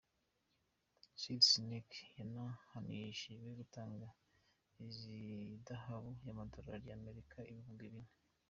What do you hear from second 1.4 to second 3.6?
Kinteh yanahanishijwe